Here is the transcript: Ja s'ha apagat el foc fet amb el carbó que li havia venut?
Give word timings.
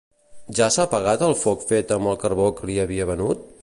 Ja 0.59 0.69
s'ha 0.75 0.85
apagat 0.89 1.25
el 1.29 1.37
foc 1.43 1.69
fet 1.73 1.95
amb 1.99 2.13
el 2.13 2.21
carbó 2.25 2.53
que 2.61 2.71
li 2.71 2.83
havia 2.87 3.13
venut? 3.17 3.51